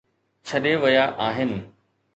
[0.47, 1.51] ڇڏي ويا آهن